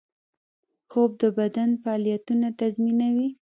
[0.89, 3.27] خوب د بدن فعالیتونه تنظیموي